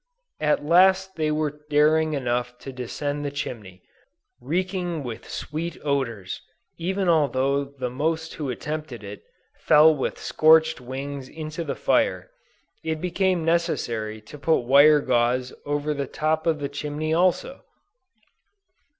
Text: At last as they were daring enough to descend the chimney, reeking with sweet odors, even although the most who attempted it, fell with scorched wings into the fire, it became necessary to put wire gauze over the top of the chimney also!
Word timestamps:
At 0.39 0.65
last 0.65 1.09
as 1.09 1.13
they 1.13 1.29
were 1.29 1.61
daring 1.69 2.13
enough 2.13 2.57
to 2.57 2.71
descend 2.73 3.23
the 3.23 3.29
chimney, 3.29 3.83
reeking 4.39 5.03
with 5.03 5.29
sweet 5.29 5.77
odors, 5.83 6.41
even 6.79 7.07
although 7.07 7.65
the 7.65 7.91
most 7.91 8.33
who 8.33 8.49
attempted 8.49 9.03
it, 9.03 9.21
fell 9.59 9.95
with 9.95 10.17
scorched 10.17 10.81
wings 10.81 11.29
into 11.29 11.63
the 11.63 11.75
fire, 11.75 12.31
it 12.83 12.99
became 12.99 13.45
necessary 13.45 14.19
to 14.21 14.39
put 14.39 14.61
wire 14.61 15.01
gauze 15.01 15.53
over 15.67 15.93
the 15.93 16.07
top 16.07 16.47
of 16.47 16.57
the 16.57 16.67
chimney 16.69 17.13
also! 17.13 17.63